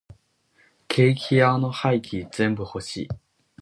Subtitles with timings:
[0.87, 3.09] ケーキ屋の廃棄全部欲しい。